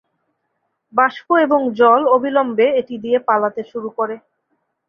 বাষ্প 0.93 1.27
এবং 1.45 1.59
জল 1.79 2.01
অবিলম্বে 2.15 2.67
এটি 2.79 2.95
দিয়ে 3.03 3.19
পালাতে 3.27 3.61
শুরু 3.71 3.89
করে। 3.97 4.15